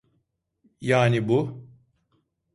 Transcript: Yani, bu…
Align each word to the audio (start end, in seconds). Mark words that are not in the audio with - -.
Yani, 0.81 1.27
bu… 1.27 1.67